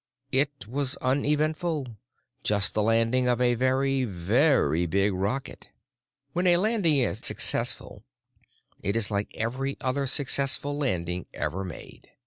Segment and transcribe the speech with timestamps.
[0.31, 5.69] It was uneventful—just the landing of a very, very big rocket.
[6.33, 8.03] When a landing is successful
[8.81, 12.09] it is like every other successful landing ever made.